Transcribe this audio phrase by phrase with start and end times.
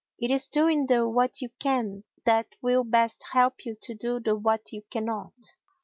[0.17, 4.35] It is doing the What you can that will best help you to do the
[4.35, 5.35] What you cannot.